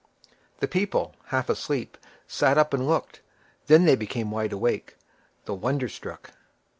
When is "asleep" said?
1.47-1.95